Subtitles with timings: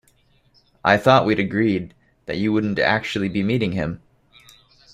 [0.83, 1.93] I thought we'd agreed
[2.25, 4.01] that you wouldn't actually be meeting him?